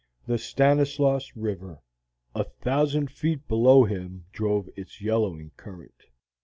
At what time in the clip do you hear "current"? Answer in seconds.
5.57-6.07